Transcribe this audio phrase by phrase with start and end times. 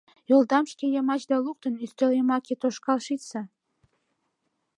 [0.29, 3.41] —Йолдам шке йымачда луктын, ӱстел йымаке тошкал шичса.